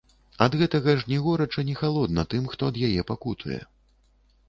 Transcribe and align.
Ад 0.45 0.55
гэтага 0.61 0.95
ж 1.01 1.09
ні 1.11 1.19
горача, 1.27 1.65
ні 1.69 1.77
халодна 1.83 2.27
тым, 2.35 2.51
хто 2.55 2.61
ад 2.75 2.83
яе 2.91 3.01
пакутуе. 3.15 3.65